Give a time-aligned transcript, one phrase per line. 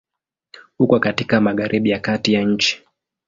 [0.79, 2.83] Uko katika Magharibi ya kati ya nchi.